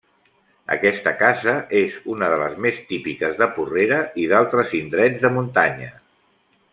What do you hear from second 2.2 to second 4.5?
de les més típiques de Porrera i